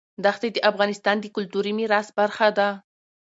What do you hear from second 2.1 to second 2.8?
برخه ده.